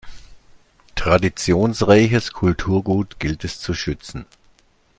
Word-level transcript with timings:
Traditionsreiches 0.95 2.33
Kulturgut 2.33 3.19
gilt 3.19 3.43
es 3.43 3.59
zu 3.59 3.75
schützen. 3.75 4.25